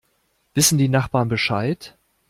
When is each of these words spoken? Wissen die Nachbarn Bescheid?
Wissen 0.55 0.79
die 0.79 0.89
Nachbarn 0.89 1.27
Bescheid? 1.29 1.95